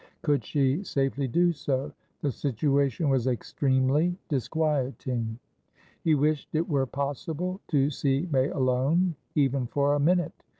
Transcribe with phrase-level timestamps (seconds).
[0.23, 1.91] Could she safely do so?
[2.23, 5.37] The situation was extremely disquieting.
[6.03, 10.43] He wished it were possible to see May alone, even for a minute.